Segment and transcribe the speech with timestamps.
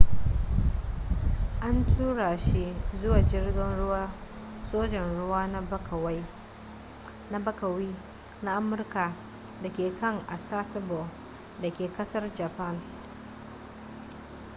[1.67, 4.09] an tura shi zuwa jirgin ruwan
[4.71, 5.47] sojan ruwa
[7.31, 7.95] na bakawi
[8.41, 9.13] na amurka
[9.63, 11.07] da ke can a sasebo
[11.61, 12.81] da ke kasar japan